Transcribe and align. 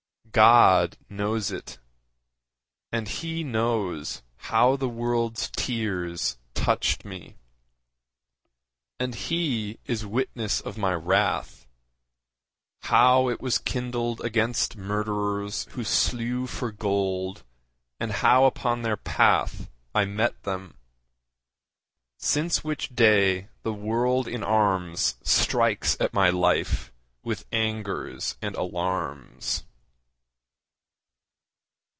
God 0.33 0.95
knows 1.09 1.51
it. 1.51 1.77
And 2.89 3.05
He 3.09 3.43
knows 3.43 4.21
how 4.37 4.77
the 4.77 4.87
world's 4.87 5.49
tears 5.57 6.37
Touched 6.53 7.03
me. 7.03 7.35
And 8.97 9.13
He 9.13 9.79
is 9.87 10.05
witness 10.05 10.61
of 10.61 10.77
my 10.77 10.93
wrath, 10.93 11.67
How 12.83 13.27
it 13.27 13.41
was 13.41 13.57
kindled 13.57 14.21
against 14.21 14.77
murderers 14.77 15.67
Who 15.71 15.83
slew 15.83 16.47
for 16.47 16.71
gold, 16.71 17.43
and 17.99 18.13
how 18.13 18.45
upon 18.45 18.83
their 18.83 18.95
path 18.95 19.69
I 19.93 20.05
met 20.05 20.43
them. 20.43 20.75
Since 22.19 22.63
which 22.63 22.95
day 22.95 23.49
the 23.63 23.73
World 23.73 24.29
in 24.29 24.45
arms 24.45 25.17
Strikes 25.23 25.97
at 25.99 26.13
my 26.13 26.29
life 26.29 26.93
with 27.21 27.43
angers 27.51 28.37
and 28.41 28.55
alarms. 28.55 29.65